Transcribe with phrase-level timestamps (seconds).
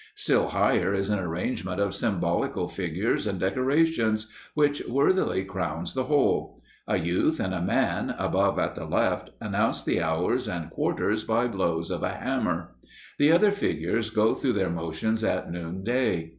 [0.15, 6.59] Still higher is an arrangement of symbolical figures and decorations, which worthily crowns the whole.
[6.87, 11.45] A youth and a man, above at the left, announce the hours and quarters by
[11.47, 12.69] blows of a hammer.
[13.19, 16.29] The other figures go through their motions at noonday.